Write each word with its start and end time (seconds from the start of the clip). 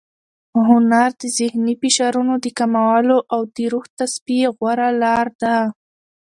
هنر 0.67 1.09
د 1.21 1.23
ذهني 1.37 1.73
فشارونو 1.81 2.33
د 2.43 2.45
کمولو 2.59 3.17
او 3.33 3.41
د 3.55 3.57
روح 3.71 3.85
د 3.89 3.93
تصفیې 3.99 4.47
غوره 4.57 4.89
لار 5.03 5.27
ده. 5.41 5.57